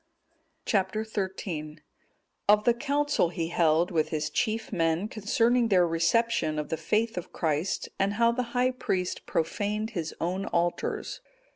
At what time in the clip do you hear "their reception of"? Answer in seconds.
5.67-6.69